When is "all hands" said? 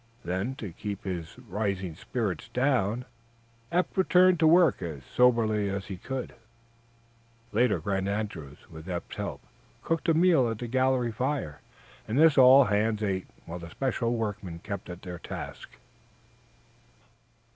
12.35-13.03